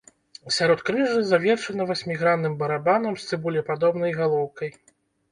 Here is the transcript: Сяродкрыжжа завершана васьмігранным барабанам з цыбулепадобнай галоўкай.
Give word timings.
Сяродкрыжжа 0.55 1.17
завершана 1.31 1.83
васьмігранным 1.91 2.55
барабанам 2.61 3.13
з 3.19 3.27
цыбулепадобнай 3.29 4.15
галоўкай. 4.21 4.73